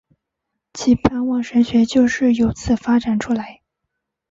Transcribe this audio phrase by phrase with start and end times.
[0.73, 3.61] 其盼望神学就是有此发展出来。